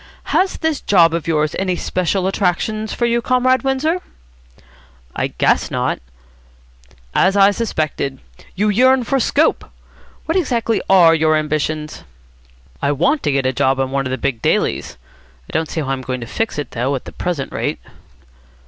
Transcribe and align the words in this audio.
"Has 0.33 0.57
this 0.57 0.81
job 0.81 1.13
of 1.13 1.27
yours 1.27 1.55
any 1.59 1.75
special 1.75 2.25
attractions 2.25 2.91
for 2.91 3.05
you, 3.05 3.21
Comrade 3.21 3.61
Windsor?" 3.61 4.01
"I 5.15 5.27
guess 5.27 5.69
not." 5.69 5.99
"As 7.13 7.37
I 7.37 7.51
suspected. 7.51 8.19
You 8.55 8.69
yearn 8.69 9.03
for 9.03 9.19
scope. 9.19 9.69
What 10.25 10.35
exactly 10.35 10.81
are 10.89 11.13
your 11.13 11.35
ambitions?" 11.35 12.03
"I 12.81 12.91
want 12.93 13.21
to 13.21 13.31
get 13.31 13.45
a 13.45 13.53
job 13.53 13.79
on 13.79 13.91
one 13.91 14.07
of 14.07 14.09
the 14.09 14.17
big 14.17 14.41
dailies. 14.41 14.97
I 15.47 15.53
don't 15.53 15.69
see 15.69 15.81
how 15.81 15.89
I'm 15.89 16.01
going 16.01 16.21
to 16.21 16.25
fix 16.25 16.57
it, 16.57 16.71
though, 16.71 16.95
at 16.95 17.05
the 17.05 17.11
present 17.11 17.53
rate." 17.53 17.79